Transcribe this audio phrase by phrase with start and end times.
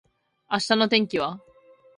[0.49, 1.39] 明日の天気は？